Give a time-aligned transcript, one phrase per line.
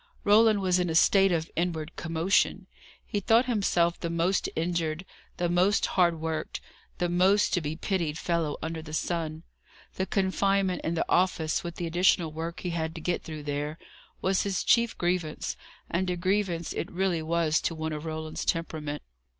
[0.23, 2.65] Roland was in a state of inward commotion.
[3.05, 5.05] He thought himself the most injured,
[5.37, 6.59] the most hard worked,
[6.97, 9.43] the most to be pitied fellow under the sun.
[9.97, 13.77] The confinement in the office, with the additional work he had to get through there,
[14.23, 15.55] was his chief grievance;
[15.87, 19.03] and a grievance it really was to one of Roland's temperament.